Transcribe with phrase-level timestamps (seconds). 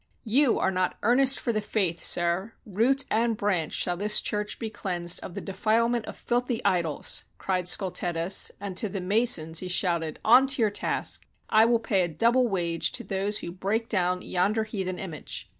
[0.25, 2.53] "You are not earnest for the Faith, sir!
[2.65, 7.67] Root and branch shall this church be cleansed of the defilement of filthy idols," cried
[7.67, 11.27] Scultetus, and to the masons he shouted: "On to your task!
[11.51, 15.47] I will pay a double wage to those who break down yonder heathen image."